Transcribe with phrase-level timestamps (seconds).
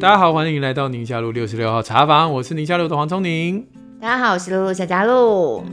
[0.00, 3.66] 大家好，欢迎来到宁夏路六十六号茶房，我是宁夏路的黄聪宁。
[4.00, 5.64] 大家好，我是露露小佳露。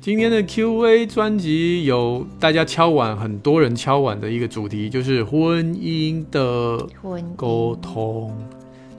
[0.00, 6.86] 今天的 Q&A 专辑有大家敲碗，很多人敲碗的一个主题，就是婚姻的
[7.34, 8.32] 沟通、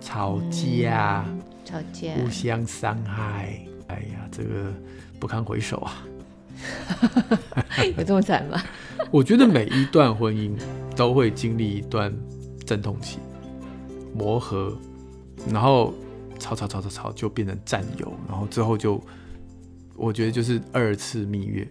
[0.02, 3.62] 吵架、嗯、吵架、互相伤害。
[3.88, 4.50] 哎呀，这个
[5.22, 6.04] 不堪回首啊！
[7.98, 8.62] 有这么惨吗？
[9.12, 10.52] 我觉得每一段婚姻
[10.96, 12.14] 都会经历一段
[12.66, 13.20] 阵痛期、
[14.14, 14.78] 磨合，
[15.52, 15.94] 然后
[16.40, 19.02] 吵吵吵吵吵就变成战友，然后之后就。
[19.98, 21.68] 我觉得就是二次蜜月。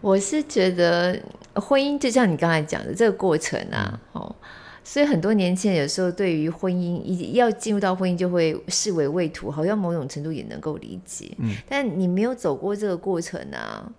[0.00, 1.20] 我是觉得
[1.54, 4.36] 婚姻就像你刚才讲的这个过程啊，嗯、哦，
[4.84, 11.34] 所以很多年轻人有时候对于婚姻一要进入到婚姻就会视为畏途，好像某种程度也能够理解。
[11.38, 13.90] 嗯，但你没有走过这个过程啊，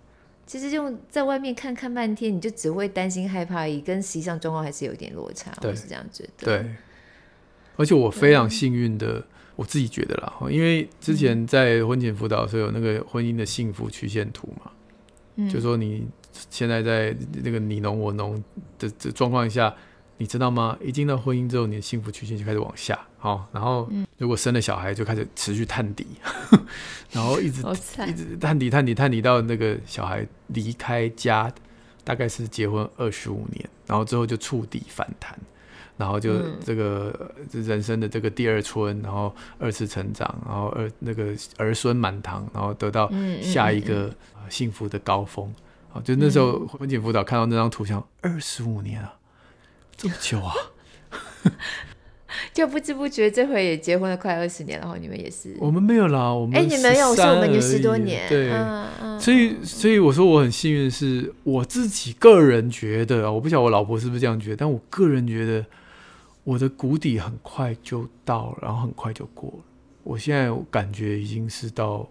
[0.46, 5.52] 其实就在外面看看半天，你就只会担心害怕而已，跟实际上状况还是有点落差。
[5.62, 6.44] 我是这样觉得。
[6.44, 6.74] 对，
[7.76, 9.24] 而且我非常幸运的。
[9.54, 14.72] 我自己觉得啦，因为之前在婚前辅导的时候有那个婚姻的幸福曲线图嘛，
[15.36, 16.08] 嗯，就说你
[16.48, 18.42] 现在在那个你侬我侬
[18.78, 19.72] 的这状况下，
[20.16, 20.78] 你知道吗？
[20.82, 26.04] 一进到婚姻之后，你的幸福曲线就开始往下，好，然后如果生了小孩，就开始持续探底，
[27.12, 27.62] 然后一直
[28.08, 31.48] 一直探底探底探底到那个小孩离开家，
[32.02, 35.38] 大概是结婚二十五年，然后之后就触底反弹。
[35.96, 43.08] 然后就这个人生的这个第二春，然后二次成长，然后二那个儿孙满堂，然后得到
[43.40, 44.12] 下一个
[44.48, 45.54] 幸福的高峰。
[45.92, 49.14] 啊，就那时候婚前辅导看到那张图像，二十五年啊，
[49.96, 50.52] 这么久啊，
[52.52, 65.64] 就不知不觉这回也结婚了快二十年，然后你们也是，我们没有啦，我们哎，你们有说我们就十多年，对，嗯嗯、所以所以我说我很幸运，是我自己个人觉得，我不晓得我老婆是不是这样觉得，但我个人觉得。
[66.44, 69.64] 我的谷底很快就到了，然后很快就过了。
[70.02, 72.04] 我现在感觉已经是到，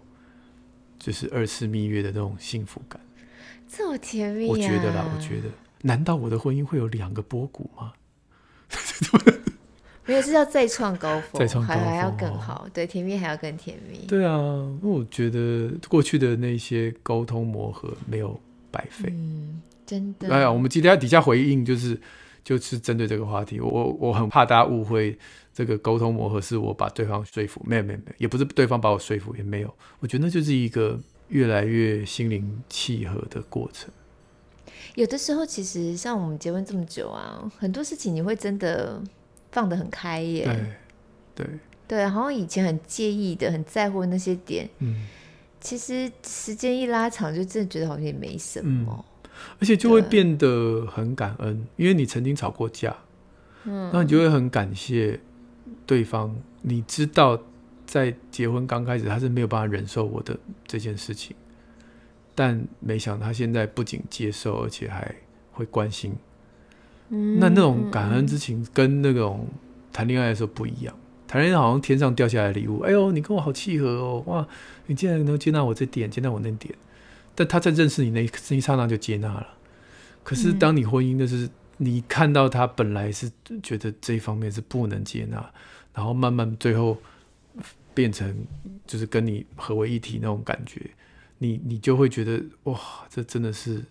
[0.98, 2.98] 就是二次蜜月的那种幸福感，
[3.68, 4.48] 这么甜蜜啊！
[4.48, 5.50] 我觉得啦，我觉得，
[5.82, 7.92] 难道我的婚姻会有两个波谷吗？
[10.06, 14.06] 没有，是要再创高峰，再创高峰还还要更好，对，甜蜜还要更甜蜜。
[14.06, 14.36] 对啊，
[14.82, 18.38] 那我觉得过去的那些沟通磨合没有
[18.70, 20.28] 白费，嗯，真的。
[20.28, 22.00] 哎呀，我们今天底下回应就是。
[22.44, 25.16] 就是针对这个话题，我我很怕大家误会
[25.54, 29.72] 这个沟通磨合是我把对方说服，没有没有没有，也不是对方把我说服，也没有。
[30.00, 30.98] 我觉得那就是一个
[31.28, 33.88] 越来越心灵契合的过程。
[34.96, 39.00] 有的时候，其实像我们结婚这么久啊，很多事情你会真的
[39.52, 40.44] 放得很开耶。
[40.44, 45.06] 对对对，好像以前很介意的、很在乎那些点，嗯，
[45.60, 48.92] 其实时间一拉长，就真的觉得好像也没什么。
[48.98, 49.04] 嗯
[49.58, 52.94] 而且就会变得很感恩，因为你曾经吵过架，
[53.64, 55.18] 嗯，那你就会很感谢
[55.84, 56.36] 对方。
[56.60, 57.42] 你知道，
[57.86, 61.34] 在结婚刚开始，他是没有办法忍受我的这件事情，
[62.36, 65.12] 但没想到他现在不仅接受，而且还
[65.50, 66.14] 会关心。
[67.12, 69.46] 嗯，那那种感恩之情跟那种
[69.92, 70.94] 谈恋爱的时候不一样，
[71.28, 72.80] 谈恋爱好像天上掉下来的礼物。
[72.80, 74.48] 哎呦，你跟我好契合哦，哇，
[74.86, 76.74] 你竟然能接纳我这点，接纳我那点。
[77.34, 79.46] 但他在认识你那一那一刹那就接纳了，
[80.22, 83.30] 可是当你婚姻的是你看到他本来是
[83.62, 85.50] 觉得这一方面是不能接纳，
[85.94, 86.96] 然后慢慢最后
[87.94, 88.34] 变成
[88.86, 90.90] 就是跟你合为一体那种感觉，
[91.38, 93.82] 你你就会觉得哇，这真的是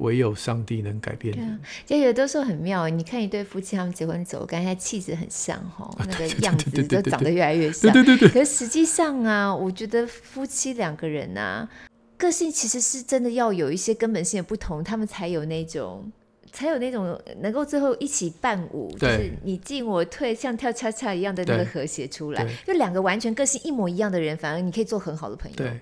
[0.00, 1.34] 唯有上帝能改变。
[1.34, 7.90] 对啊，就有的时候很妙，你看一对夫妻他们结婚走，感觉气质很像哈，那个样子都长得越来越像。
[7.92, 8.28] 对对对。
[8.28, 11.68] 可是实际上啊，我觉得夫妻两个人啊。
[12.16, 16.12] 个性其实是真的要有一些根本性的不同，他们才有那种，
[16.52, 22.46] 才有那种能够最后一起伴舞，就是你进我退，像跳恰恰一样的那个和谐出来。
[22.66, 25.80] 就两个完全个性一模一样的人，反而你可以做很好的朋友，对，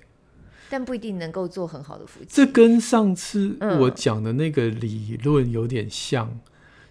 [0.69, 2.27] 但不一定能够做很好的夫妻。
[2.29, 6.41] 这跟上次我讲的那个理论有点像，嗯、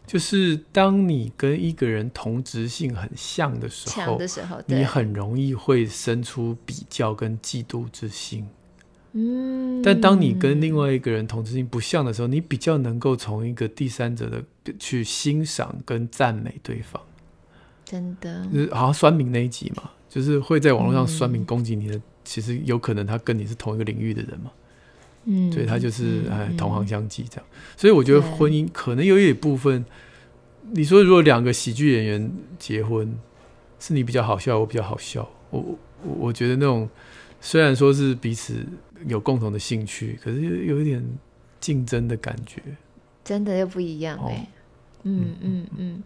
[0.06, 8.48] 就是当你跟一个人同质性很像的时候，的时候，你很容易会生出比较跟嫉妒之心。
[9.14, 14.44] 嗯，但当你跟另外一个人同质性不像的时候，你比较能够从一个第三者的
[14.78, 17.02] 去欣赏跟赞美对方。
[17.86, 24.52] 真的，就是好像酸民那一集嘛，就是会在网络上酸民攻击你的，嗯，其实有可能他跟你是同一个领域的人嘛。
[25.24, 27.46] 嗯，所以他就是哎同行相忌这样。
[27.76, 29.86] 所以我觉得婚姻可能有一部分，
[30.72, 33.18] 你说如果两个喜剧演员结婚，
[33.80, 35.60] 是你比较好笑，我比较好笑，我
[36.04, 36.90] 我我觉得那种。
[37.40, 38.66] 虽然说是彼此
[39.06, 41.02] 有共同的兴趣，可是有一点
[41.60, 42.60] 竞争的感觉，
[43.24, 44.38] 真的又不一样哎、欸。
[44.40, 44.48] 哦、
[45.04, 46.04] 嗯嗯嗯，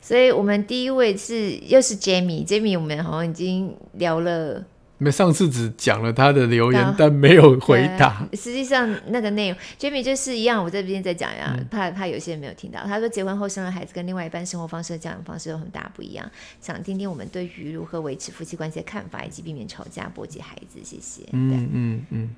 [0.00, 4.66] 所以我们第一位是又是 Jamie，Jamie 我们好像已经聊了。
[4.98, 8.28] 没，上次只讲了他的留言，但没有回答。
[8.32, 12.80] 实际上那个内容，Jamie 就是一样，我这边再讲一下，嗯、怕怕有些人没有听到。
[12.84, 16.28] 他说结婚后生了孩子，跟另外一半生活方式的教养方式有很大不一样，
[16.60, 20.80] 想听听我们对于如何维持夫妻关系的看法，以及避免吵架、波及孩子。
[20.82, 21.22] 谢谢。
[21.32, 22.30] 嗯嗯嗯。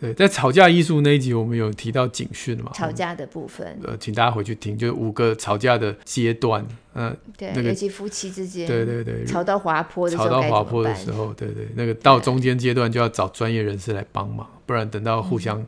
[0.00, 2.70] 对，在吵架艺术那一集，我们有提到警讯嘛？
[2.74, 6.64] 吵架的部分，呃，请大家回去听，就是五个吵架的阶段，
[6.94, 15.64] 嗯、呃，对，那个、尤其夫妻之间，对对对，吵到滑坡的时候，吵到滑坡的时候，对对，那个到中间阶段就要找专业人士来帮忙，不然等到互相。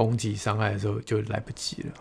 [0.00, 1.92] 攻击伤害的时候就来不及了。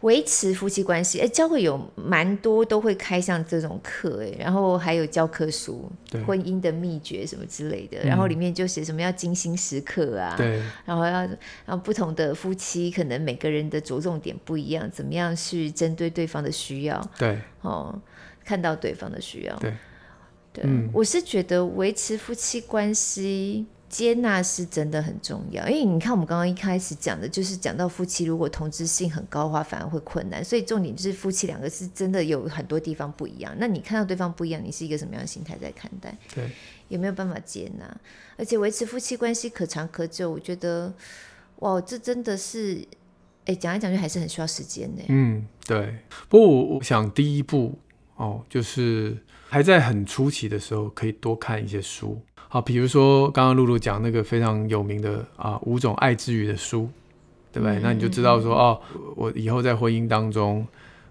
[0.00, 5.88] 维持夫妻关系，哎，教会有蛮多都会开上这种课，哎，然后还有教科书，
[6.26, 17.96] 婚姻的秘诀什么之类的，嗯、然后里面就写什么要精心时刻啊，对，然后要然后不同的夫妻可能每个人的着重点不一样，怎么样去针对对方的需要，对，哦，
[18.44, 19.72] 看到对方的需要，对，
[20.52, 23.66] 对，嗯、我是觉得维持夫妻关系。
[23.96, 30.44] 接纳是真的很重要，因为你看，我们刚刚一开始讲的，就是讲到夫妻如果同质性很高的话，反而会困难。
[30.44, 33.54] 所以重点就是夫妻两个是真的有很多地方不一样。
[33.56, 36.14] 那你看到对方不一样，你是一个什么样的心态在看待？
[36.34, 36.50] 对，
[36.88, 37.96] 有没有办法接纳？
[38.36, 40.92] 而且维持夫妻关系可长可久，我觉得，
[41.60, 42.86] 哇，这真的是，
[43.46, 45.02] 哎，讲来讲去还是很需要时间呢。
[45.08, 46.00] 嗯，对。
[46.28, 47.78] 不过我我想第一步
[48.16, 49.16] 哦，就是
[49.48, 52.20] 还在很初期的时候，可以多看一些书。
[52.48, 56.88] 好，比如说刚刚露露讲那个非常有名的啊五种爱之语的书，
[57.52, 57.76] 对不对？
[57.78, 58.80] 嗯、那你就知道说哦，
[59.16, 60.66] 我以后在婚姻当中，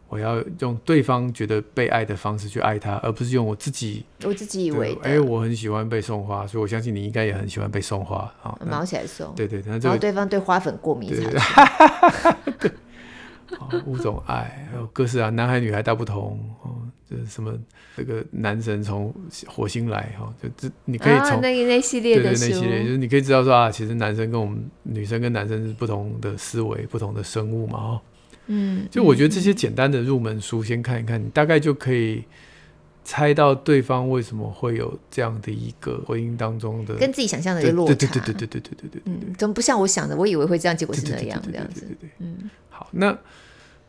[0.08, 5.02] 我要用对方觉得被爱的方式去爱他，而不是用我自己我自己以为的。
[5.04, 9.34] 哎，我很喜欢被送花，所以我相信你应该也很喜欢被送花啊，毛起来送。
[9.36, 11.30] 对对，那然后对方对花粉过敏才。
[12.60, 12.72] 对
[13.60, 16.76] 好，五种爱，还有各式啊，男孩女孩大不同哦，
[17.10, 17.54] 就是什么
[17.96, 19.14] 这个男神从
[19.46, 28.02] 火星来哈，就这你可以从、啊、那那系列的对对那系列，就是你可以知道说啊，其实男生跟我们女生跟男生是不同的思维，不同的生物嘛哈。
[28.48, 32.24] 嗯，就我觉得这些简单的入门书先看一看，你大概就可以
[33.04, 37.94] 猜到对方为什么会有这样的一个婚姻当中的跟自己想象的一个落差。
[37.94, 40.16] 对对对对对对对对对，嗯，怎么不像我想的？
[40.16, 41.88] 我以为会这样，结果是那样这样子。
[42.20, 42.50] 嗯。
[42.70, 43.18] 好，那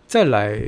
[0.07, 0.63] 再来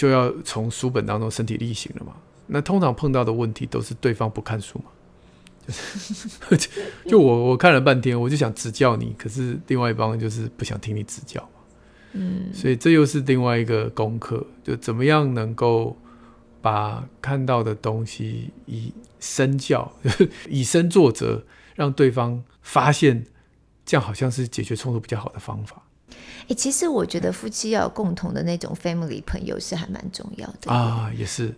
[0.00, 2.14] 就要从书本当中身体力行了嘛。
[2.46, 4.86] 那通常碰到的问题都是对方不看书嘛，
[5.68, 11.60] 就是就我我看了半天，我就想指教你，可是另外一方就是不想听你指教嘛。
[12.12, 15.94] 嗯，所以这又是另外一个功课，就怎么样能够
[16.62, 19.92] 把看到的东西以身教，
[20.48, 21.44] 以身作则，
[21.74, 23.26] 让对方发现，
[23.84, 25.82] 这样好像是解决冲突比较好的方法。
[26.48, 31.54] 欸、其实我觉得夫妻要有共同的那种 family 朋友是还蛮重要的啊，也是。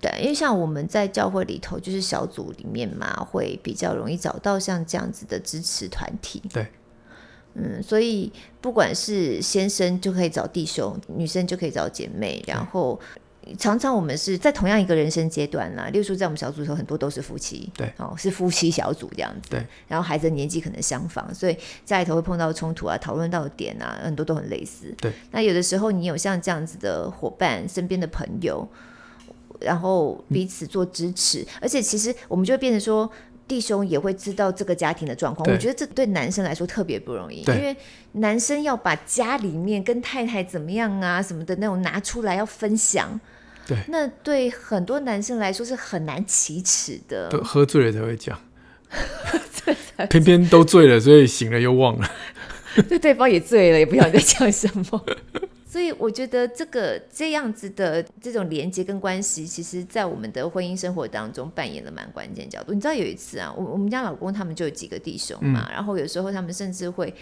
[0.00, 6.42] 对，因为像我们在教会里头，就是小组里面嘛，会比较容易找到像这样子的支持团体。
[6.52, 6.66] 对，
[7.54, 13.00] 嗯，所以不管是先生就可以找弟兄，女生就可以找姐妹，然后。
[13.56, 19.66] 常常我们是在同样一个人生阶段啦，例如说在我们小组的时候，很多都是夫妻，对，哦，是夫妻小组这样子，对。
[19.86, 25.12] 然后孩子的年纪可能相仿，所以家里头会碰到冲突啊，讨论到的点啊，很多都很类似，对。
[25.30, 28.68] 那有的时候你有像这样子的伙伴，身边的朋友，
[29.60, 33.10] 然后彼此做支持，嗯、而且其实我们就会变成说。
[33.48, 37.74] 弟兄也会知道这个家庭的状况，我觉得这对男生来说特别不容易，因为
[38.12, 43.18] 男生要把家里面跟太太怎么样啊什么的那种拿出来要分享，
[43.68, 48.40] 对，那对很多男生来说是很难启齿的，都喝醉了才会讲，
[50.08, 52.10] 偏偏都醉了，所以醒了又忘了，
[52.88, 55.04] 对，对方也醉了，也不晓得在讲什么。
[55.68, 62.72] 所以我觉得这个这样子的这种连接跟关系，其实在我们的婚姻生活当中扮演了蛮关键角度。
[62.72, 67.14] 你知道有一次啊，我我们家老公他们就有几个弟兄嘛，嗯、然后有时候他们甚至会。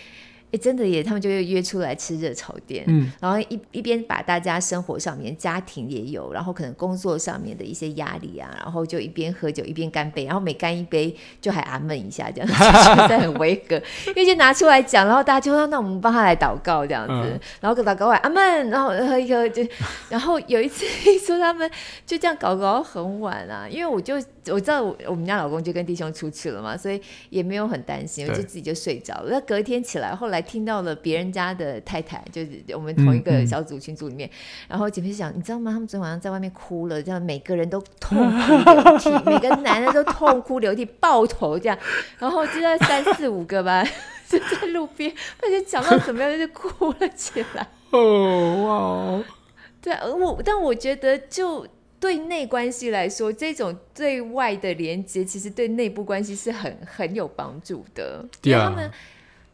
[0.53, 1.03] 哎，真的耶！
[1.03, 12.55] 他们就会约出来吃热炒店，嗯，然后一一边把大家生活上面、家庭也有，然后可能工作上面的一些压力啊，然后就一边喝酒一边干杯，然后每干一杯就还阿闷一下这样子，
[12.97, 13.75] 现在很违和，
[14.07, 17.13] 因为就拿出来讲，然后大家就说：“那我们帮他来祷告这样子。
[17.13, 19.67] 嗯”然后祷告完阿闷，然后喝一喝就，
[20.09, 20.85] 然后有一次
[21.27, 21.69] 说他们
[22.07, 24.15] 就这样搞搞到很晚啊，因为我就
[24.47, 27.01] 我知道我我们家老公就跟弟兄出去了嘛，所以
[27.31, 29.31] 也没有很担心，我就自己就睡着了。
[29.33, 30.36] 那隔天起来后来。
[30.37, 34.37] 来听到了别人家的太太，就是我们同一个小组群组里面，嗯嗯、
[34.69, 35.73] 然后姐妹就讲，你知道吗？
[35.73, 41.79] 他们昨天晚上在外面哭了，这样每个人都痛哭流涕，每个男的都痛哭流涕，抱头这样，
[42.19, 43.83] 然后就在三四五个吧，
[44.29, 45.11] 就在路边，
[45.43, 47.67] 而且讲到怎么样，就哭了起来。
[47.91, 49.25] 哦哇！
[49.81, 51.67] 对，我但我觉得就。
[51.99, 58.23] 对内关系来说，这种对外的连接，其实对内部关系是很很有帮助的。
[58.43, 58.91] 对啊，他们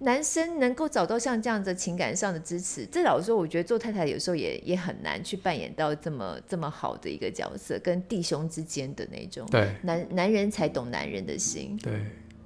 [0.02, 9.46] 男生能够找到像这样的情感上的支持，这老实说，我觉得做太太有时候也也很难去扮演到这么这么好的一个角色，跟弟兄之间的那种。
[9.48, 11.78] 对，男男人才懂男人的心。
[11.80, 11.92] 对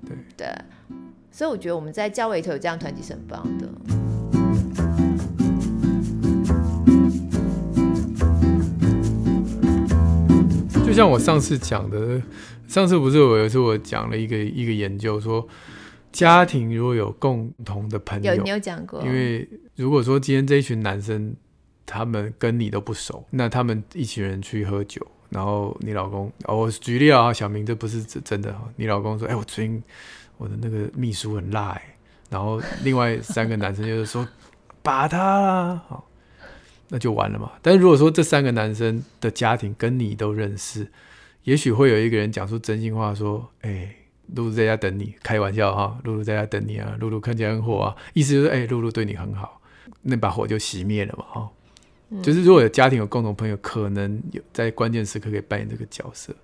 [0.04, 0.46] 对对，
[1.32, 3.66] 所以我觉得我们在教会里头有这样团体是很棒的。
[10.84, 12.20] 就像我上次讲的，
[12.68, 15.46] 上次不是我有一次我讲了一个一个研究说，
[16.16, 21.34] 家庭如果有共同的朋友，有你有讲过，因为如果说今天这一群男生
[21.84, 29.82] 他们跟你都不熟，那他们一群人去喝酒，然后你老公，哦，我举例啊，小明这不是真的，你老公说，哎，我最近
[30.38, 31.96] 我的那个秘书很辣哎，
[32.30, 34.26] 然后另外三个男生就是说，
[34.82, 36.08] 把他啦，好。
[36.88, 37.50] 那就完了嘛。
[37.62, 40.86] 但是如果说这三个男生的家庭跟你都认识，
[41.42, 43.96] 也许会有一个人讲出真心话，说：“哎、欸，
[44.34, 49.60] 露露在家等你。”开玩笑哈，露露在家等你啊，露露看起来很火啊，意思就是哎，露露对你很好，
[50.02, 51.50] 那把火就熄灭了嘛哈。
[52.10, 56.34] 嗯、就是如果有家庭有共同朋友，可能有在关键时刻可以扮演这个角色。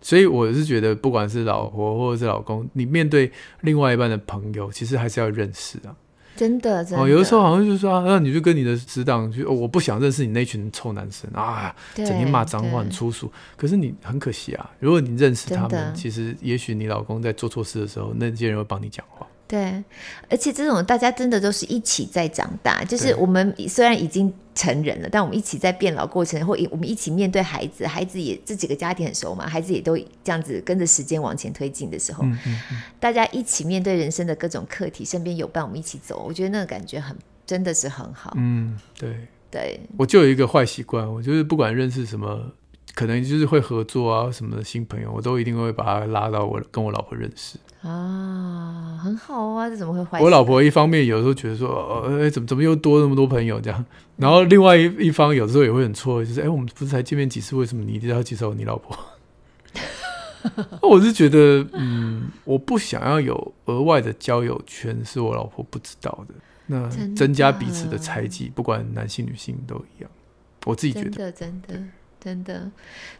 [0.00, 3.30] 所以我是觉得，不管是老婆或者是老公，你面对
[3.62, 5.96] 另外一半的朋友，其实还是要认识啊。
[6.38, 13.28] 真的，真的哦，有的时候好像就是说，那、啊、你就跟你的死党去、哦，我不想认识你那群臭男生啊，整天骂脏话很粗俗。
[13.56, 19.26] 可是你很可惜啊，如果你认识他们，其实也许你老公在做错事的时候，那些人会帮你讲话。
[19.48, 19.82] 对，
[20.28, 38.34] 而且这种大家真的都是一起在长大，就是我们虽然已经成人了，但我们一起在变老过程，或我们一起面对孩子，孩子也这几个家庭很熟嘛，孩子也都这样子跟着时间往前推进的时候，嗯嗯嗯，大家一起面对人生的各种课题，身边有伴，我们一起走，我觉得那个感觉很真的是很好。
[38.36, 39.16] 嗯，对。
[39.50, 42.52] 对，我就有一个坏习惯，我就是不管认识什么，
[42.98, 47.56] 可能就是会合作啊什么的新朋友，我都一定会把他拉到我跟我老婆认识。
[47.80, 50.20] 啊，很好啊，这怎么会坏？
[50.20, 51.68] 我老婆一方面有时候觉得说，
[52.02, 53.86] 呃、欸，怎么怎么又多那么多朋友这样，
[54.16, 58.98] 然后另外一一方有时候也会很错，就是哎、欸，我们不是才见面几次，为什么你一定要介绍你老婆？
[60.82, 66.34] 我是觉得，嗯，我不想要有额外的交友圈，是我老婆不知道的，
[66.66, 70.10] 那增加彼此的猜忌，不管男性女性都一样，
[70.66, 71.84] 我自己觉得，真的真的。
[72.20, 72.68] 真的，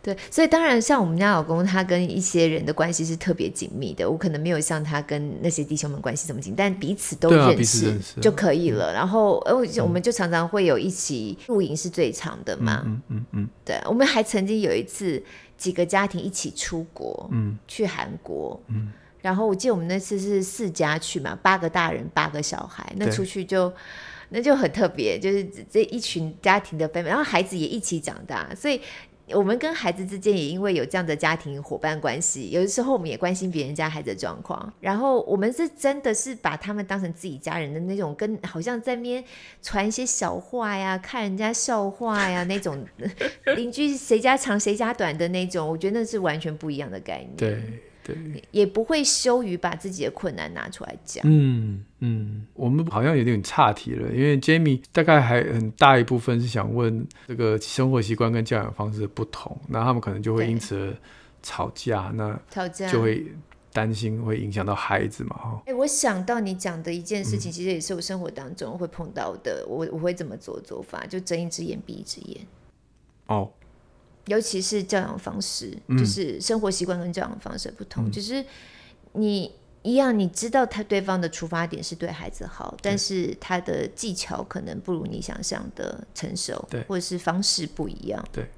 [0.02, 4.08] 对，所以当然，像我们家老公，他跟一些人的关系是特别紧密的。
[4.10, 8.92] 我可能没有像他跟那些弟兄们关系这么紧，但彼此都认识就可以了。
[8.92, 12.82] 然后，呃，我们就常常会有一起露营，是最长的嘛。
[12.84, 13.48] 嗯嗯嗯。
[13.64, 15.22] 对，我们还曾经有一次
[15.56, 18.92] 几个家庭一起出国，嗯，去韩国，嗯。
[19.22, 23.72] 然后我记得我们那次是四家去嘛，八个大人，八个小孩，那出去就。
[24.30, 28.80] 那就很特别，就是这一群家庭的 family，，然后孩子也一起长大，所以
[29.30, 39.22] 我们跟孩子之间也因为有这样的家庭伙伴关系，有的时候我们也关心别人家孩子的状况，然后我们是真的是把他们当成自己家人的那种，跟好像在那边
[39.62, 42.82] 传一些小话呀，看人家笑话呀那种，
[43.56, 47.36] 邻居谁家长谁家短的那种，我觉得那是完全不一样的概念。
[47.36, 47.62] 对。
[48.14, 51.22] 对，也不会羞于把自己的困难拿出来讲。
[51.26, 60.96] 嗯嗯，我们好像有点岔题了，因为 Jamie 大概还很大一部分是想问这个生活习惯跟教养方式的不同，那他们可能就会因此
[61.42, 63.26] 吵架，那吵架就会
[63.72, 65.36] 担心会影响到孩子嘛。
[65.36, 69.64] 哈，哎，我想到你讲的一件事情，其实也是我生活当中会碰到的。
[69.68, 71.04] 嗯、我我会怎么做做法？
[71.06, 72.40] 就睁一只眼闭一只眼。
[73.26, 73.50] 哦。
[74.28, 78.08] 尤其是教养方式，就是生活习惯跟教养方式不同。
[78.08, 78.44] 嗯、就是
[79.14, 79.50] 你
[79.82, 88.24] 一样，你知道他对方的出发点是对孩子好，但是他的技巧可能不如你想象的成熟，对或者是方式不一样。
[88.30, 88.48] 对。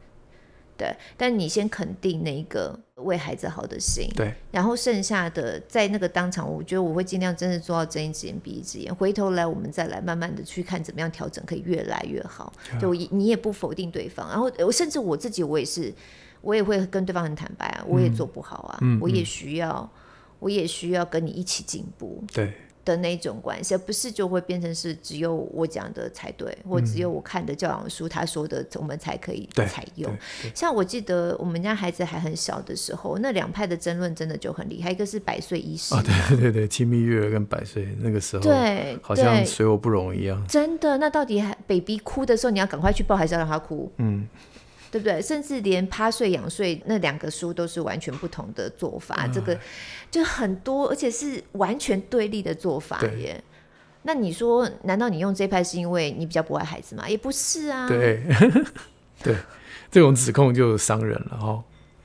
[0.80, 12.50] 对，但你先肯定那一个为孩子好的心，对，然后剩下的在那个当场，我觉得我会尽量真的做到睁一只眼闭一只眼，回头来我们再来慢慢的去看怎么样调整可以越来越好。
[12.80, 15.92] 就你也不否定对方，然后我甚至我自己我也是，
[16.40, 19.88] 我也会跟对方很坦白啊，我也做不好啊，嗯、我也需要，嗯、
[20.38, 22.24] 我也需要跟你一起进步。
[22.32, 30.10] 对的那种关系，而不是就会变成是只有我讲的才对，嗯、或只有我看的教养书他说的，我们才可以采用。
[30.54, 40.44] 像我记得我们家孩子还很小的时候，那两派的争论真的就很厉害，一个是百岁医师，哦，对对对，亲密育儿跟百岁那个时候，对，好像水火不容一样。
[40.48, 43.92] 真的，那到底还 baby 哭的时候，你要赶快去抱，还是要让他哭？
[43.98, 44.26] 嗯。
[44.90, 45.22] 对不对？
[45.22, 49.58] 甚至连趴睡、仰睡那两个书都是完全不同的做法，嗯、这个
[50.10, 53.42] 就很多，而且是完全对立的做法耶。
[54.02, 57.08] 那你说，难道你用这派是因为你比较不爱孩子吗？
[57.08, 57.86] 也不是啊。
[57.86, 58.22] 对，
[59.22, 59.36] 对，
[59.90, 61.62] 这种指控就伤人了哦。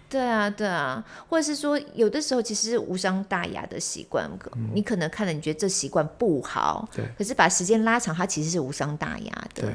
[0.08, 9.74] 对啊，对啊，或者是说，有的时候其实是无伤大雅的习惯，嗯、你可能看了，你觉得这习惯不好，对，可是把时间拉长，它其实是无伤大雅的。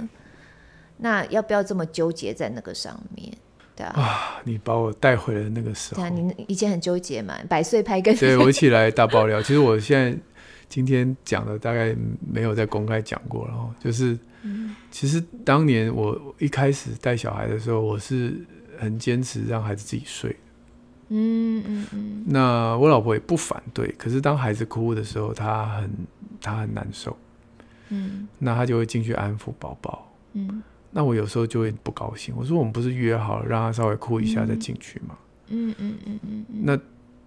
[1.01, 1.03] 对。
[1.03, 3.33] 那要不要这么纠结在那个上面？
[3.75, 6.03] 对啊，啊你把我带回了那个时候。
[6.03, 9.41] 对啊，你以前很纠结嘛，百岁拍跟对我一起来大爆料。
[9.43, 10.19] 其实我现在
[10.69, 18.47] 今天讲的大概没有在公开讲过了，就是，嗯、其实当年我一开始带小孩的时候，我是
[18.79, 20.37] 很坚持让孩子自己睡。
[21.09, 22.25] 嗯嗯嗯。
[22.27, 25.91] 那我老婆也不反对，可是当孩子哭的时候，她很
[26.41, 27.17] 她很难受。
[27.89, 28.29] 嗯。
[28.39, 30.13] 那她就会进去安抚宝宝。
[30.35, 30.63] 嗯。
[30.91, 35.17] 那我有时候就会不高兴，我说我们不是约好了让他稍微哭一下再进去吗？
[35.49, 36.63] 嗯嗯嗯嗯嗯。
[36.65, 36.79] 那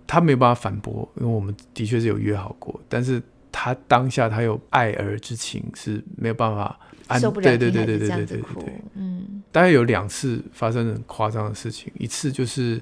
[0.05, 6.77] 他没有办法反驳，因为我们的确是有约好过，但是他当下他有爱儿之情是没有办法
[7.07, 7.19] 安。
[7.19, 8.73] 受不了，对对对对对对对对。
[8.95, 9.43] 嗯。
[9.51, 12.81] 大概有两次发生很夸张的事情，一次就是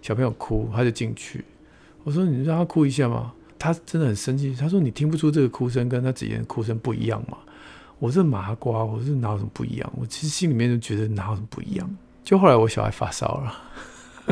[0.00, 1.44] 小朋友哭，他就进去，
[2.04, 7.38] 我说你让他哭一下嘛，他真的很生气，他说你听不出这个哭声跟他之前的哭声不一样吗？
[8.02, 9.92] 我是麻瓜，我是哪有什么不一样？
[9.96, 11.88] 我其实心里面就觉得哪有什么不一样。
[12.24, 13.54] 就后来我小孩发烧了，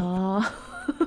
[0.05, 0.45] 哦，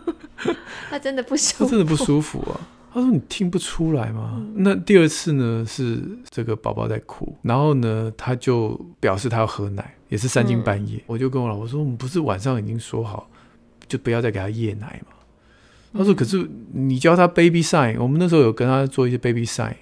[0.90, 2.62] 他真的不舒服，他真的不舒服啊。
[2.94, 8.70] 他说：“你听不出来吗？”嗯、那第二次呢，是这个宝宝在哭，然后呢，他就
[9.02, 11.00] 表示他要喝奶，也是三更半夜。
[11.00, 13.30] 嗯、我就跟我老婆说：“我们不是晚上已经说好，
[13.90, 15.18] 就不要再给他夜奶嘛？”
[16.00, 19.76] 他说：“可是你教他 baby sign，我们那时候有跟他做一些 baby sign。”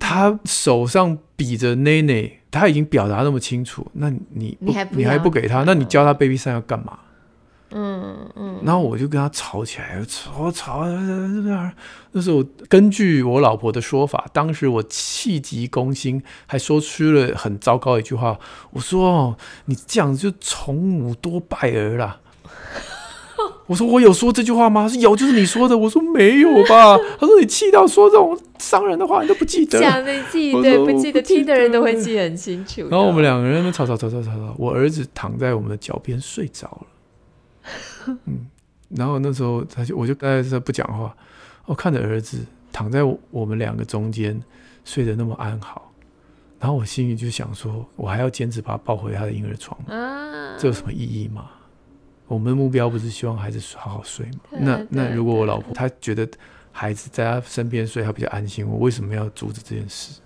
[0.00, 5.62] 他手上比着奶奶，他已经表达那么清楚，那你你还不你还不给他？
[5.62, 6.98] 那你教他 baby sign 要干嘛？
[7.72, 8.60] 嗯嗯。
[8.64, 10.84] 然后我就跟他吵起来，吵吵。
[12.12, 18.36] 那时候根据我老婆的说法，当时我气急攻心，还说出了很糟糕的一句话。
[18.72, 22.20] 我说：“你这样子就从母多败儿了。”
[23.70, 24.88] 我说我有说这句话吗？
[24.88, 25.78] 说有，就是你说的。
[25.78, 26.98] 我说没有吧？
[27.20, 29.78] 他说你气到说这种伤人的话，你都不记得。
[29.78, 31.22] 讲的记 对不记得？
[31.22, 32.88] 听的人都会记很清楚。
[32.90, 38.16] 然后我们两个人吵吵吵吵吵吵，我儿子躺在我们的脚边睡着了。
[38.26, 38.48] 嗯，
[38.88, 41.14] 然后那时候他就我就在这不讲话，
[41.66, 44.42] 我看着儿子躺在我们两个中间
[44.84, 45.92] 睡得那么安好，
[46.58, 51.44] 然后我心里就想说，我还要坚持把他抱回他的婴儿床，啊、这有什么意义吗？
[52.30, 54.40] 我们的目标不是希望孩子好好睡吗？
[54.60, 56.26] 那那如果我老婆她觉得
[56.70, 60.20] 孩子在她身边睡，她比较安心，我为什么要阻止这件事？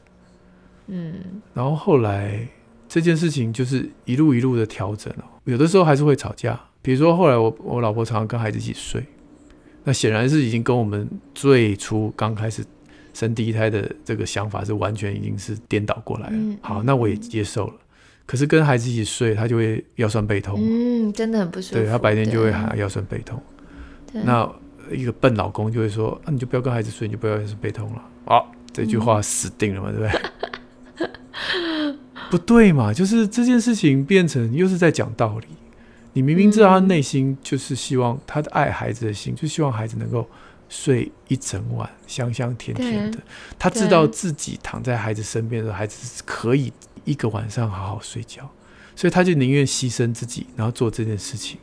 [0.88, 2.46] 嗯，然后后来
[2.86, 6.60] 这件事情就是一路一路的调整哦，有的时候还是会吵架。
[6.82, 9.02] 比如说后来我我老婆常常跟孩子一起睡，
[9.84, 12.62] 那显然是已经跟我们最初刚开始
[13.14, 16.56] 生第一胎的这个想法是完全已经是颠倒过来了。
[16.60, 17.74] 好，那我也接受了。
[18.26, 20.58] 可是跟孩子一起睡，他就会腰酸背痛。
[20.58, 21.74] 嗯，真的很不舒服。
[21.74, 23.40] 对，他白天就会喊腰酸背痛。
[24.12, 24.50] 那
[24.90, 30.14] 一个笨老公就会说：“啊，你就不要跟孩子睡，你就不要腰酸背痛了。”好，这句话死定了嘛，嗯、对不
[30.96, 31.96] 对？
[32.30, 35.46] 不对嘛，就是这件事情变成又是在讲道理。
[36.14, 40.26] 你明明知道他内心就是希望他的爱孩子的心，就希望孩子能够
[40.68, 43.18] 睡一整晚，香香甜甜的。
[43.58, 46.72] 他知道自己躺在孩子身边的时候，孩子是可以。
[47.04, 48.48] 一个晚上好好睡觉，
[48.96, 51.58] 所以他就宁愿牺牲自己，然后做这件事情。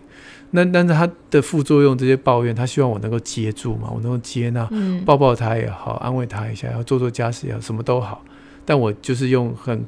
[0.52, 8.24] 那但是他的副作用，这些抱怨，他希望我能够接住嘛，我能够接纳，嗯、抱抱他也好，安慰他一下，然后做做家事也好，什么都好。
[8.66, 9.86] 但我就是用很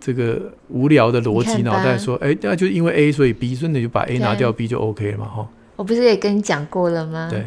[0.00, 5.48] 这个无聊的逻辑脑袋说，哎，那就因为 A 所以 B，所以你就把 A 拿掉，B 就 OK 了嘛，哈。
[5.76, 7.28] 我不是也跟你讲过了吗？
[7.30, 7.44] 对，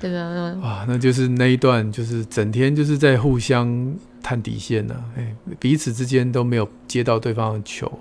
[0.00, 0.56] 对吧？
[0.62, 3.94] 哇，那就是那一段，就是整天就是在互相。
[4.24, 5.04] 探底线呢、啊？
[5.18, 8.00] 哎，彼此之间都没有接到对方的球，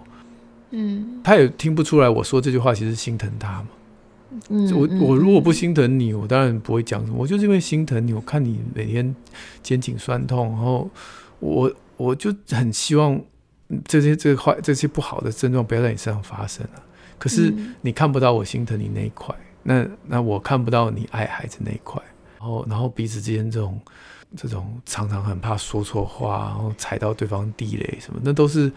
[0.72, 3.68] 嗯，他也听不出来我说这句话其实心疼他嘛。
[4.50, 7.18] 嗯，我我如果不心疼你，我当然不会讲什么。
[7.20, 9.14] 我就是因为心疼你，我看你每天
[9.62, 10.90] 肩颈酸痛，然后
[11.40, 13.22] 我我就很希望
[13.86, 16.84] 这些这个坏这些不好的症状不要在你身上发生了、啊。
[17.20, 22.02] 可是你看不到我心疼你那一块，那那我看不到你爱孩子那一块。
[22.40, 23.80] 然后然后彼此之间这种
[24.36, 28.72] 这种常常很怕说错话，然后踩到对方地雷什么，那都是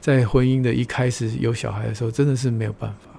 [0.00, 3.10] 在婚姻的一开始有小孩的时候，真的是没有办法。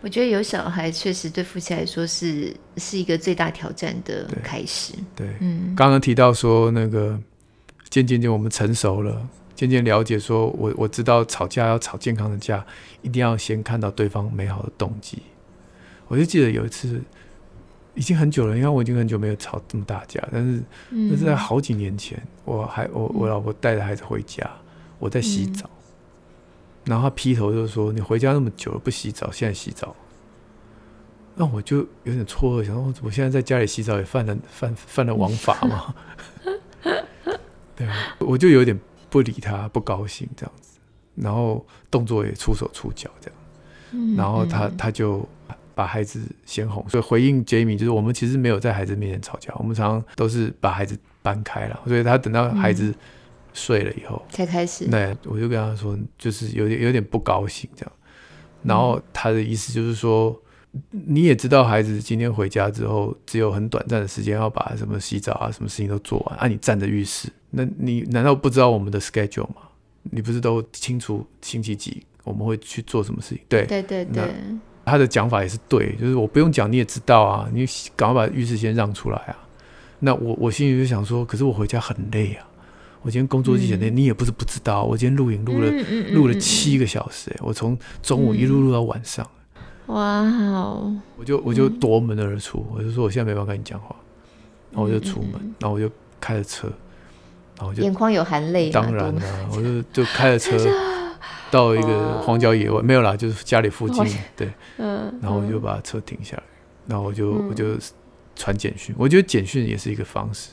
[0.00, 4.92] 我觉得有小孩确实对夫妻来说是是一个最大挑战的开始。
[5.16, 7.18] 对，对嗯，刚刚提到说那个
[7.88, 12.64] 渐渐渐我们成熟了，渐渐了解说我我知道吵架要吵健康的架，
[13.02, 15.18] 一定要先看到对方美好的动机。
[16.06, 17.02] 我就记得有一次，
[17.94, 24.48] 已经很久了，因为我已经很久没有吵这么大架，但是那是在好几年前，我还我我老婆带着孩子回家，
[24.98, 25.66] 我在洗澡。
[25.66, 25.70] 嗯
[26.84, 29.96] 然后他劈头就说：“你回家那么久了不洗澡，现在洗澡。”
[31.34, 35.94] 那我就有点错愕，想说：“我现在在家里洗澡也犯了犯犯了王法吗？”
[37.74, 38.78] 对啊，我就有点
[39.08, 40.78] 不理他，不高兴这样子，
[41.14, 43.30] 然后动作也出手出脚这
[43.96, 45.26] 样，然后他他就
[45.74, 52.94] 把孩子先哄，所以回应 Jamie 就是我们其实没有在孩子面前吵架，我们常常都是把孩子搬开了，所以他等到孩子。
[53.56, 57.92] 睡了以后才开始，对，我就跟他说，就是有点有点不高兴这样。
[58.64, 60.36] 然后他的意思就是说，
[60.90, 66.48] 你也知道孩子今天回家之后，只有很短暂的时间要把什么洗澡啊、什么事情都做完啊。
[66.48, 69.68] 你站着浴室，那你难道不知道我们的 schedule 吗？
[70.02, 73.44] 你不是都清楚星期几我们会去做什么事情？
[73.48, 74.34] 对对对对，
[74.84, 77.66] 他的讲法也是对，就是我不用讲你也知道啊，你
[77.96, 79.36] 赶快把浴室先让出来啊。
[80.00, 82.46] 那我我心里就想说，可是我回家很累啊。
[83.02, 85.70] 我今天工作之前，你也不是不知道，我今天录影录了
[86.12, 89.26] 录了七个小时，我从中午一路录到晚上。
[89.86, 90.96] 哇哦！
[91.18, 93.94] 我就我就夺门而出，我就说我现在没办法跟你讲话，
[94.70, 96.66] 然后我就出门，然后我就开着车，
[97.58, 98.70] 然后就眼眶有含泪。
[98.70, 100.56] 当然了，我就就开着车
[101.54, 106.42] 到一个荒郊野外，没有啦，就是家里附近， 对， 嗯，然后我就把车停下来，
[106.88, 107.76] 然后我就我就
[108.34, 110.50] 传简讯，我觉得简讯也是一个方式。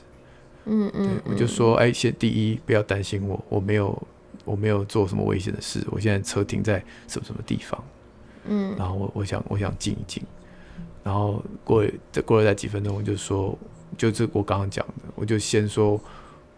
[0.66, 4.08] 嗯嗯，对，我就说，哎，先第一不要担心我，我没有
[4.46, 7.84] 我没有做什么危险的事，我现在车停在什么什么地方，
[8.46, 10.22] 嗯，然后我我想我想静一静，
[11.04, 13.58] 然后过再过了再几分钟，我就说，
[13.98, 16.00] 就是我刚刚讲的，我就先说，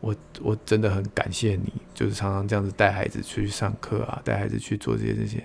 [0.03, 5.43] 我我真的很感谢你，就是常常这样子带孩子出去上课啊，带孩子去做这些这些，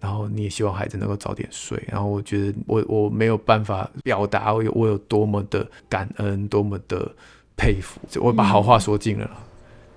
[0.00, 7.10] 然后你也希望孩子能够早点睡，然后我觉得我我没有办法表达我有我有多么的感恩，多么的。
[7.56, 9.30] 佩服，我把好话说尽了，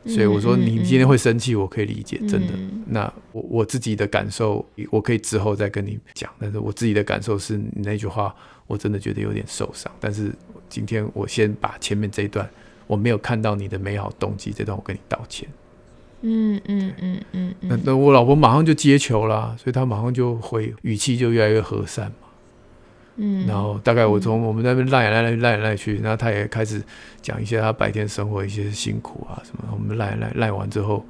[0.03, 2.53] 嗯、所以我说你今天会生气，我可以理解，嗯、真的。
[2.85, 6.29] 那我我自己的感受，我可以之后再跟你讲。
[6.37, 8.35] 但是我自己的感受是，你那句话
[8.67, 9.89] 我真的觉得有点受伤。
[9.97, 10.35] 但是
[10.67, 12.45] 今天我先把前面这一段
[12.93, 15.49] 我没有看到你的美好动机这段，我跟你道歉。
[16.21, 17.53] 嗯嗯嗯嗯。
[17.61, 22.11] 那那我老婆马上就接球了，所以她马上就回，语气就越来越和善。
[23.15, 26.81] 嗯，然后大概我从我们那边赖来赖来赖来去，然后她也开始
[27.21, 29.63] 讲一些她白天生活一些辛苦啊什么。
[29.71, 31.05] 我们赖赖赖完之后，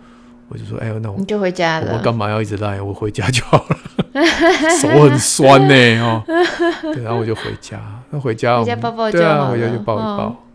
[0.50, 1.96] 我就说：“哎呦，那我你就回家了。
[1.98, 2.82] 我干嘛要一直赖？
[2.82, 3.78] 我回家就好了。
[4.82, 6.24] 手很酸呢，哦。
[6.82, 7.80] 对，然后我就回家。
[8.10, 10.18] 那回家，回家抱抱就对啊，回家就抱一抱。
[10.18, 10.53] 那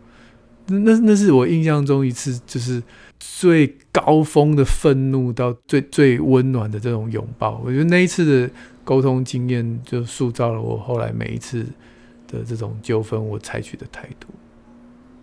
[0.69, 2.81] 那那是我印象中一次，就是
[3.19, 7.61] 最高峰的愤怒到最最温暖的这种拥抱。
[7.65, 8.53] 我觉得那一次的。
[8.85, 11.63] 沟通经验就塑造了我后来每一次
[12.27, 14.27] 的这种纠纷，我采取的态度。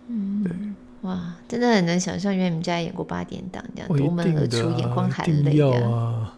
[0.07, 0.53] 嗯，对，
[1.01, 6.33] 哇，真的很难想象，原来你们家演过八点档，这样夺门而出，眼眶含泪啊！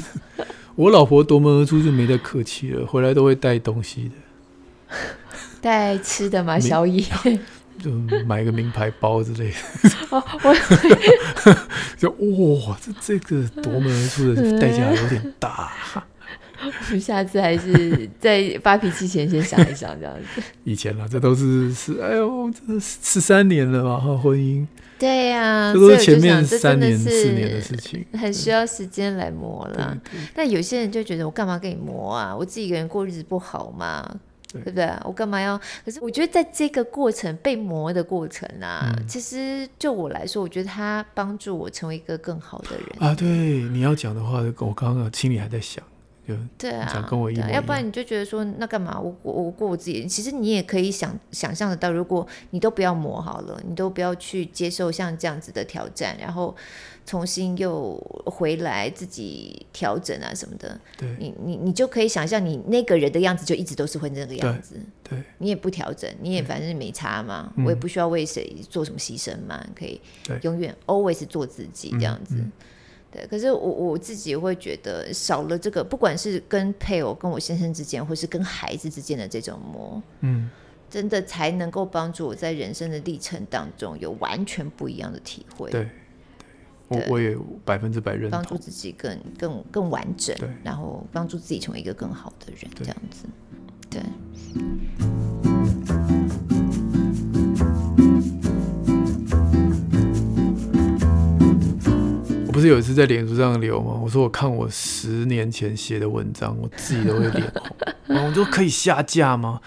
[0.76, 4.94] 我老婆夺门而出就没得客气了，回来都会带东西的，
[5.62, 6.60] 带吃的吗？
[6.60, 7.02] 小野，
[7.78, 7.90] 就
[8.24, 9.56] 买个名牌包之类的。
[10.10, 10.54] 哦，我
[11.96, 15.72] 就哇，这这个夺门而出的代价有点大。
[16.60, 20.42] 我们下次还是在发脾气前先想一想，这样子。
[20.64, 24.66] 以前啦，这都是是，哎呦，这十三年了嘛，婚姻。
[24.98, 29.96] 对呀、啊，这都是前面三年四年的事情，很需要时间来磨了。
[30.34, 32.34] 但有些人就觉得，我干嘛跟你磨啊？
[32.36, 34.04] 我自己一个人过日子不好吗？
[34.52, 34.90] 对，不对？
[35.04, 35.58] 我干嘛要？
[35.84, 43.14] 可是我觉得，在这个过程被磨的过程啊，嗯、其实就我来说，我觉得他帮助我成为一个更好的人啊。
[43.14, 45.84] 对，你要讲的话，我刚刚心里还在想。
[46.56, 50.06] 对啊，想跟我一样，要不然你就觉得说，那干嘛我我我过我自己？
[50.06, 56.54] 其实你也可以想想象得到，如果你都不要磨好了，你都不要去接受像这样子的挑战，然后
[57.06, 65.24] 重新又回来自己调整啊什么的，对，你你你就可以想象你那个人的样子就一直都是会那个样子，对，对。
[65.38, 70.00] 你也不调整，你也反正没差嘛，我也不需要为谁做什么牺牲嘛，可以
[70.42, 72.34] 永远 always 做自己这样子。
[72.34, 72.52] 嗯嗯
[73.18, 80.48] 对，可是我我自己会觉得少了这个，不管是跟配偶、跟我先生之间，或是跟孩子之间的这种磨，嗯，
[80.88, 85.70] 真的才能够帮助我在人生的历程当中有完全不一样的体会。
[85.70, 85.88] 对，
[86.90, 93.26] 对我我也百分之百认同，帮助自己更更更完整，对，然后帮助自己成为一个更好的人，这样子，
[93.90, 95.17] 对。
[102.58, 103.92] 不是有一次在脸书上留吗？
[104.02, 107.76] 我说我看我十年前写的文章，我自己都会脸红。
[108.08, 109.60] 然后我说可以下架吗？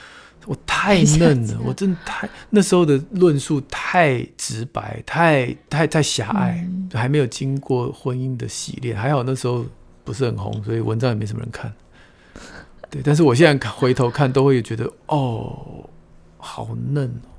[0.45, 8.93] 我太嫩了，我真的太那时候的论述太直白，太太太狭隘，嗯，还没有经过婚姻的洗练。
[8.97, 9.65] 还好那时候
[10.03, 11.73] 不是很红，所以文章也没什么人看。
[12.89, 15.89] 对，但是我现在回头看，都会觉得哦，
[16.39, 17.31] 好嫩哦。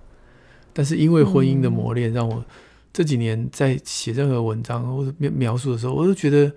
[0.72, 2.42] 但是因为婚姻的磨练，让我。
[2.92, 6.52] 这几年在写任何文章或者描描述的时候，我都觉得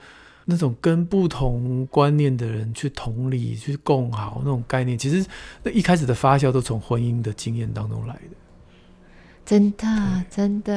[0.46, 5.26] 那种跟不同观念的人去同理、去共好那种概念，其实
[5.64, 8.36] 那一开始的发酵都从婚姻的经验当中来的。
[9.46, 9.86] 真的，
[10.30, 10.74] 真的，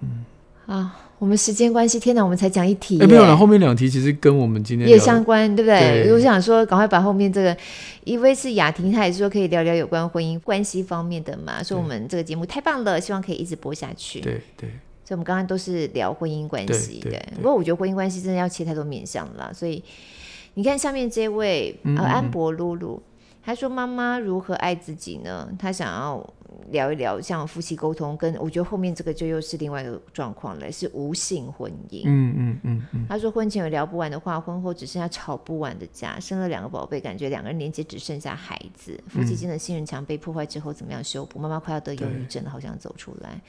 [0.00, 0.24] 嗯，
[0.66, 6.04] 啊，我们时间关系，天哪，我们才讲一题，哎，没有了，后面两题其实跟我们今天也相关，对不对？
[6.04, 7.56] 对，我想说，赶快把后面这个，
[8.04, 14.20] 一位是雅婷，她也是说可以聊聊有关婚姻关系方面的嘛，说我们这个节目太棒了，希望可以一直播下去。
[14.20, 14.70] 对对。
[15.10, 17.20] 所以我们刚刚都是聊婚姻关系，对。
[17.34, 19.82] 不过我觉得婚姻关系真的要切太多面向了，所以
[20.54, 23.02] 你看下面这位呃、嗯嗯、安博露露，
[23.42, 25.52] 她说妈妈如何爱自己呢？
[25.58, 26.24] 她想要
[26.70, 32.02] 聊一聊像夫妻沟通，跟我觉得后面这个就又是另外一个状况了，是无性婚姻。
[32.04, 33.06] 嗯嗯嗯嗯。
[33.08, 38.96] 他说婚前有聊不完的话，婚后只剩下吵不完的架，生了两个宝贝，感觉两个人连接只剩下孩子。
[39.08, 41.40] 夫妻间的信任墙被破坏之后，怎么样修补？
[41.40, 43.40] 妈妈快要得忧郁症了，好想走出来。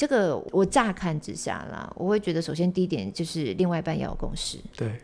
[0.00, 4.98] 这个我乍看之下啦，我会觉得首先第一点就是另外一半要有共识，对，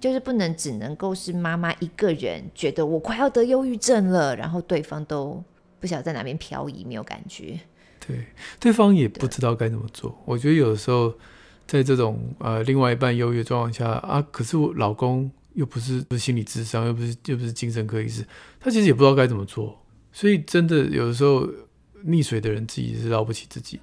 [0.00, 5.44] 就是不能只能够是妈妈一个人觉得我快要得忧郁症了，然后对方都
[5.78, 7.60] 不晓得在哪边漂移，没有感觉，
[8.06, 8.24] 对，
[8.58, 10.18] 对方也不知道该怎么做。
[10.24, 11.12] 我觉得有的时候
[11.66, 18.24] 在这种呃另外一半忧郁的状况下啊，可是我老公又不是不是心理智商，又不是又不是精神科医师，
[18.58, 19.78] 他其实也不知道该怎么做，
[20.10, 21.46] 所以真的有的时候
[22.06, 23.82] 溺水的人自己是捞不起自己的。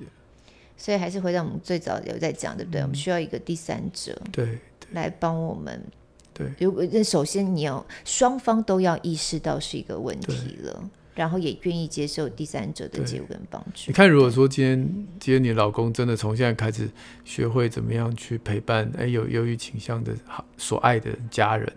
[0.77, 2.79] 所以还是回到我们最早有在讲，对不对？
[2.81, 4.59] 嗯、我们需要一个第三者，对，
[4.91, 5.81] 来帮我们。
[6.33, 13.85] 对，如果那首先你要双方都要意识到是一个问题了，然后也愿意接受第三者的介入跟帮助。
[13.87, 16.87] 你看，如果说今天今天你老公真的从现在开始
[17.25, 21.67] 学会怎么样去陪伴，哎，有忧郁倾向的好所爱的家人。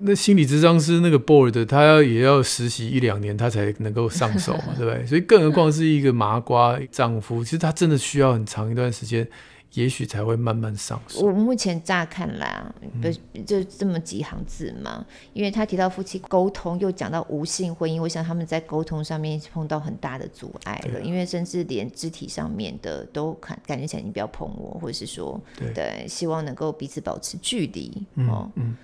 [0.00, 5.06] 那心理咨商师那个 board，他要也要实习一两年，他才能够上手嘛， 对不对？
[5.06, 9.26] 所以更何况是一个麻瓜丈夫，其实他真的需要很长一段时间，
[9.72, 11.24] 也许才会慢慢上手。
[11.24, 13.08] 我目前乍看来啊，不
[13.42, 15.02] 就这么几行字嘛？
[15.32, 28.76] 因为他提到夫妻沟通，又讲到无性婚姻，我想他们在沟通上面碰到很大的阻碍了，啊、因为甚至连肢体上面的都感感觉起来，你不要碰我，或者是说，对，对希望能够彼此保持距离，哦，嗯。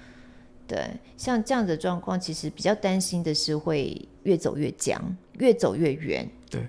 [0.67, 5.01] 嗯对，像这样的状况，其实比较担心的是会越走越僵，
[5.35, 6.29] 越走越远。
[6.51, 6.67] 对，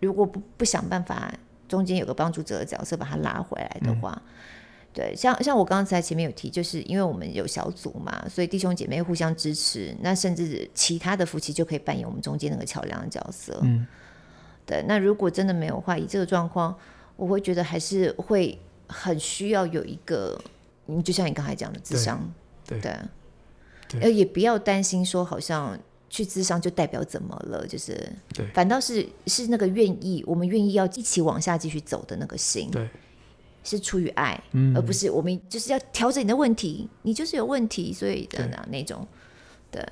[0.00, 1.30] 如果不不想办法，
[1.68, 4.32] 中间有个帮助者的角色把他拉回来的话，嗯、
[4.94, 13.60] 对，像像我刚才前面有提，就是因为我们有小组嘛，所以弟兄姐妹互相支持，那甚至其他的夫妻就可以扮演我们中间那个桥梁的角色。
[13.62, 13.86] 嗯，
[14.64, 16.74] 对，那如果真的没有话，以这个状况，
[17.16, 20.40] 我会觉得还是会很需要有一个，
[20.86, 22.18] 你就像你刚才讲的智商，
[22.66, 22.80] 对。
[22.80, 22.96] 对
[24.00, 25.78] 呃，也不要担心说，好像
[26.10, 27.94] 去智商就代表怎么了，就是，
[28.34, 32.88] 对，反倒是是那个愿意，我们愿意要一起往下继续走的那个心，对，
[33.64, 39.06] 是出于爱，嗯，而不是我们就是要调整你的问题，你就是有问题，所以的那那种，
[39.70, 39.82] 对，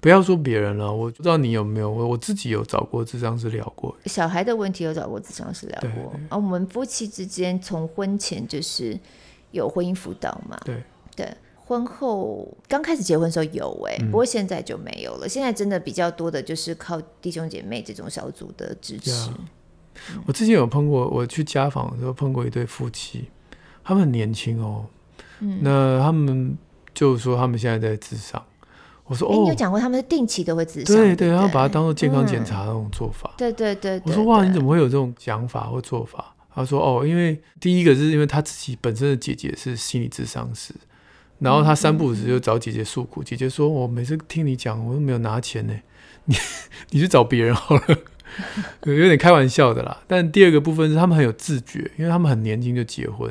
[0.00, 8.98] 不要说别人了，我不知道你有没有，我我自己有找过智商师聊过，小孩的问题有找过智商师聊过，而、啊、我们夫妻之间从婚前就是
[9.50, 10.82] 有婚姻辅导嘛，对，
[11.16, 11.34] 对。
[11.66, 15.28] 婚后刚开始结婚的时候有哎、欸嗯，不过现在就没有了。
[15.28, 19.30] 现在真的比较多的就是靠弟兄姐妹这种小组的支持。
[20.10, 23.30] 嗯、我之前有碰过，我去家访的时候碰过一对夫妻，
[23.82, 24.84] 他们很年轻哦、
[25.40, 25.60] 嗯。
[25.62, 26.56] 那他们
[26.92, 28.42] 就说他们现在在咨商。
[29.04, 30.96] 我说哦，你有讲过他们是定期都会咨商？
[30.96, 33.30] 对对，然后把它当做健康检查那种做法。
[33.30, 34.12] 嗯、对，对，对对对。
[34.12, 36.34] 我说哇，你怎么会有这种想法或做法？
[36.54, 40.74] 他说哦，因为第一个是因为他自己本身的姐姐是心理智商师。
[41.44, 45.74] 然后他三不五时就找姐姐诉苦，姐姐说：“我每次听你讲，我都没有拿钱呢，
[46.24, 46.34] 你
[46.90, 47.82] 你去找别人好了。
[48.84, 50.02] ”有点开玩笑的啦。
[50.08, 53.28] 但第二个部分是他们很有自觉，因为他们很年轻就结婚，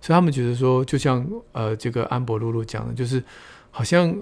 [0.00, 3.22] 所以他们觉得说，就像呃这个安博露露讲的，就是
[3.70, 4.14] 好像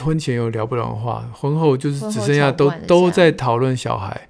[0.00, 4.28] 婚前有聊不完的话，婚后就是只剩下都都在讨论小孩。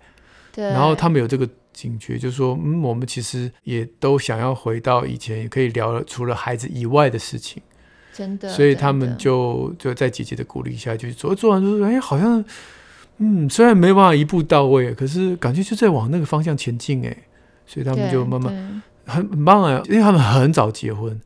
[0.53, 0.65] 对。
[0.67, 7.63] 然后他们有这个警觉，就是说，嗯，我们其实也都想要回到以前，也可以聊除了孩子以外的事情。
[8.19, 8.49] 真的。
[8.51, 12.45] 所以他们就就在姐姐的鼓励下，就做做完就是，哎，好像，
[13.19, 17.17] 嗯，虽然没办法一步到位，可是感觉就在往那个方向前进，哎。
[17.65, 21.21] 所以他们就慢慢很很棒啊，因为他们很早结婚。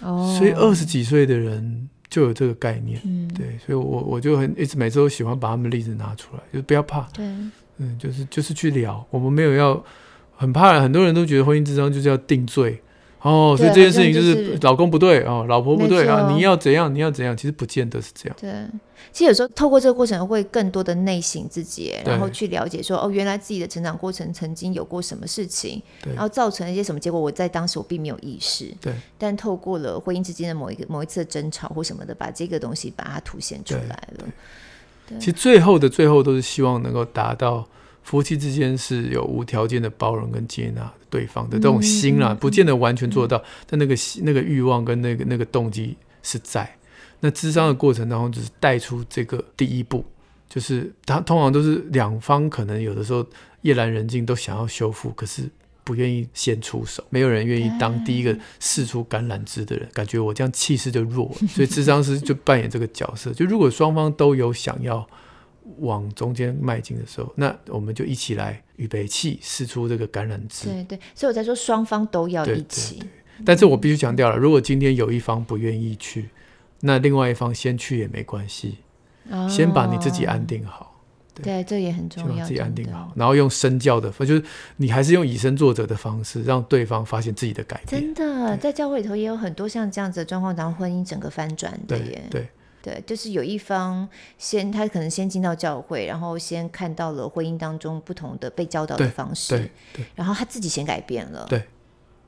[0.00, 0.36] 哦。
[0.38, 1.88] 所以二十几岁的人。
[2.10, 7.26] 就有这个概念，嗯，对，所以我我就很一直每次都喜欢把他们的例子拿出来，就是不要怕，对，
[7.78, 9.82] 嗯，就是就是去聊，我们没有要
[10.36, 12.80] 很怕，很多人都觉得婚姻咨商就是要定罪。
[13.24, 18.36] 哦，所以这件事情就是老公不对哦，老婆不对啊，你要怎样，你要怎样，其实不见得是这样。
[18.38, 18.52] 对，
[19.12, 28.70] 其实有时候透过这个过程，会更多的内省自己，然后去了解说，哦，原来自己的成长过程曾经有过什么事情，然后造成了一些什么结果，我在当时我并没有意识。
[28.78, 28.92] 对。
[29.16, 34.26] 但透过了婚姻之间的某一个某一次的争吵或什么的，把这个东西把它凸显出来了。
[35.08, 35.18] 对。
[35.18, 37.66] 其实最后的最后，都是希望能够达到。
[38.02, 46.68] 夫妻之间是有无条件的包容跟接纳对方的这种心啦，不见得完全做到，但那个那个欲望跟那个那个动机是在。
[47.20, 50.04] 那智商的过程当中，就是带出这个第一步，
[50.48, 53.24] 就是他通常都是两方可能有的时候
[53.60, 55.48] 夜阑人静都想要修复，可是
[55.84, 63.32] 不愿意先出手，没有人愿意当第一个试出橄榄枝的人，感觉我这样气势就弱了，所以智商师就扮演这个角色。
[63.32, 65.06] 就如果双方都有想要。
[65.78, 70.68] 往中间迈进的时候，那我们就一起来预备气，试出这个感染枝。
[70.68, 72.96] 对对，所以我在说双方都要一起。
[72.96, 76.28] 对对对，但是我必须强调了，如果今天有一方不愿意去，
[76.80, 78.78] 那另外一方先去也没关系。
[79.30, 81.02] 哦，先把你自己安定好。
[81.32, 82.28] 对，对，这也很重要。
[82.28, 84.44] 先把自己安定好，然后用身教的，就是
[84.76, 88.02] 你还是用以身作则的方式，让对方发现自己的改变。
[88.02, 92.22] 真的，在教会里头也有很多像这样子的状况，然后婚姻整个翻转的耶。
[92.30, 92.42] 对。
[92.42, 92.48] 对
[92.84, 101.62] 对，就是有一方先，他可能先进到教会，然后先看到了婚姻当中不同的被教导的方式，对，对，然后他自己先改变了，对，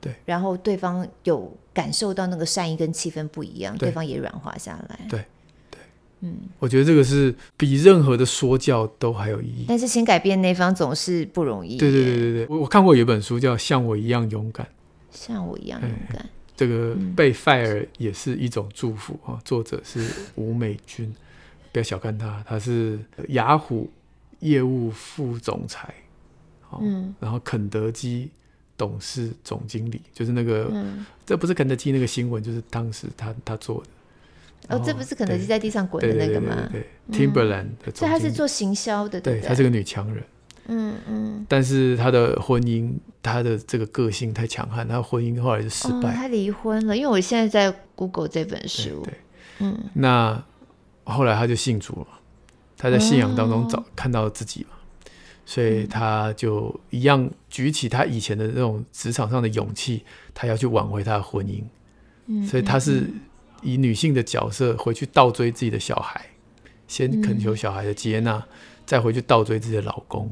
[0.01, 5.23] 对，然后对方有感受到那个善意跟气氛不一样，对，对方也软化下来，对，
[5.69, 5.79] 对，
[6.21, 14.65] 嗯，我觉得这个是比任何的说教都还有意义，但是先改变那方总是不容易，对，对，对，对，对，我我看过有一本书叫《像我一样勇敢》，
[15.11, 16.27] 像我一样勇敢。
[16.57, 19.37] 这个被 fire 也是一种祝福啊！
[19.37, 21.13] 嗯、作者是吴美君，
[21.71, 23.87] 不要小看他，他是雅虎
[24.39, 25.93] 业务副总裁，
[26.81, 28.31] 嗯，然后肯德基
[28.75, 34.75] 董事总经理，就是那个，嗯、这不是肯德基那个新闻，就是当时他他做的。
[34.75, 36.55] 哦，这不是肯德基在地上滚的那个吗？
[36.71, 37.93] 对，对，对，对，对，Timberland 的总经理。
[37.93, 40.23] 这他是做行销的，对，她是个女强人。
[40.67, 46.95] 嗯嗯，但是他的婚姻，他的这个个性太强悍，他的婚姻后来就失败，哦、他离婚了。
[46.95, 49.13] 因为我现在在 Google 这本书，对，对。
[49.59, 50.43] 嗯，那
[51.05, 52.07] 后来他就信主了，
[52.77, 54.75] 他在信仰当中找、哦、看到了自己嘛，
[55.45, 60.03] 所以他就一样举起他以前的那种职场上的勇气，
[60.33, 61.63] 他要去挽回他的婚姻，
[62.25, 63.09] 嗯，所以他是
[63.61, 66.23] 以女性的角色回去倒追自己的小孩，
[66.87, 68.43] 先恳求小孩的接纳，嗯、
[68.85, 70.29] 再回去倒追自己的老公。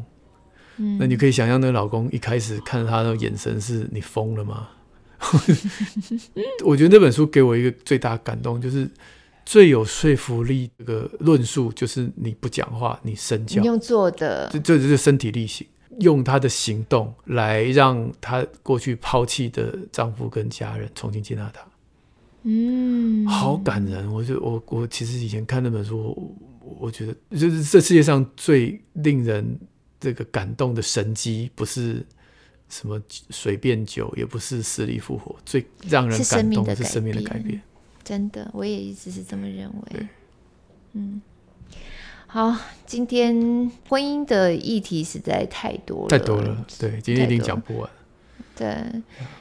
[1.00, 4.70] 那你可以想象，那个老公一开始看着他那种眼神，是你疯了吗？
[6.64, 8.88] 我觉得那本书给我一个最大的感动，就是
[9.46, 15.66] 最有说服力这个论述，就是你不讲话，你身教，你用做的，这这就是身体力行，
[16.02, 21.62] 用他的行动来让他过去抛弃的丈夫跟家人重新接纳他。
[22.44, 24.12] 嗯，好感人。
[24.14, 29.58] 我就我我其实以前看那本书，我，我觉得就是这世界上最令人。
[30.00, 32.06] 这个感动的神迹不是
[32.70, 37.62] 什么随便酒，也不是死里复活，最让人感动的是生命的改变。
[38.04, 40.08] 真的，我也一直是这么认为。
[40.94, 41.22] 嗯，
[42.28, 42.56] 好，
[42.86, 46.66] 今天婚姻的议题实在太多了，太多了。
[46.80, 47.90] 对，今天一定讲不完。
[48.56, 48.76] 对，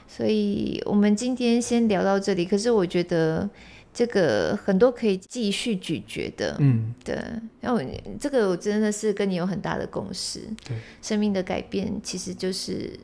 [0.09, 2.45] 所以我们今天先聊到这里。
[2.45, 3.49] 可是我觉得。
[3.95, 7.15] 这个很多可以继续咀嚼的，嗯，对，
[7.61, 7.81] 然后
[8.19, 12.99] 这个我真的是跟你有很大的共识，对，生命的改变其实就是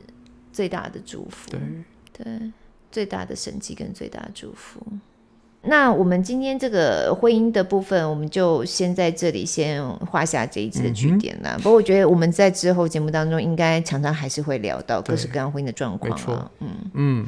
[0.51, 1.59] 最大的祝福，对，
[2.11, 2.51] 对，
[2.91, 4.85] 最大的神迹跟最大的祝福。
[5.63, 11.55] 那我们今天这个婚姻的部分，我们就先在这里先画下这一次的句点啦。
[11.55, 16.69] 嗯、不过我觉得我们在之后节目当中，应该常常还是会聊到各式各样婚姻的状况啊，嗯。
[16.95, 17.27] 嗯。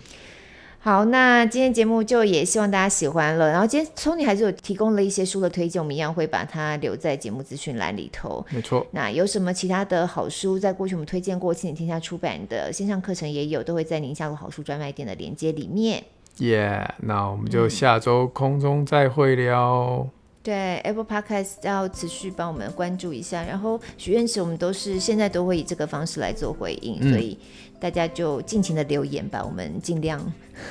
[0.86, 3.50] 好，那今天节目就也希望大家喜欢了。
[3.50, 8.46] 然后今天 Tony 还是有提供了一些书的推荐，我们一样会把它留在节目资讯栏里头。
[8.50, 8.86] 没错。
[8.92, 16.04] 那有什么其他的好书，在过去我们推荐过，亲子天下出版的线上课程也有，都会在宁夏路好书专卖店的链接里面。
[16.40, 20.06] 耶，yeah, 那我们就下周空中再会了。
[20.42, 27.40] 对，Apple Podcast 要持续帮我们关注一下，然后许愿池我们都是现在都会以这个方式来做回应，嗯、所以
[27.84, 30.18] 大家就尽情的留言吧，我们尽量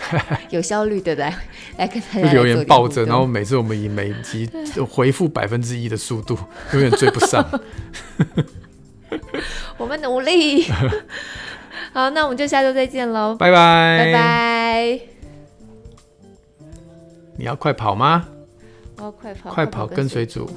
[0.48, 1.36] 有效率的来
[1.76, 4.48] 来跟大家留言抱着，然后每次我们以每集
[4.88, 6.38] 回复百分之一的速度，
[6.72, 7.46] 永远追不上。
[9.76, 10.64] 我们努力。
[11.92, 15.00] 好，那我们就下周再见喽，拜拜，拜拜。
[17.36, 18.26] 你要快跑吗？
[18.96, 19.50] 我要，快跑！
[19.50, 20.48] 快跑，跟随组。